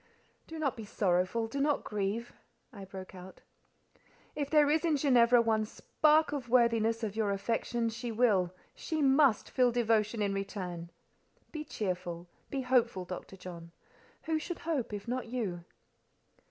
[0.47, 2.33] "Do not be sorrowful, do not grieve,"
[2.73, 3.41] I broke out.
[4.35, 9.51] "If there is in Ginevra one spark of worthiness of your affection, she will—she must
[9.51, 10.89] feel devotion in return.
[11.51, 13.37] Be cheerful, be hopeful, Dr.
[13.37, 13.69] John.
[14.23, 15.65] Who should hope, if not you?"